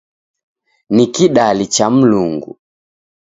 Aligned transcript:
Ni 0.89 1.05
kidali 1.07 1.67
cha 1.67 1.89
Mlungu. 1.89 2.59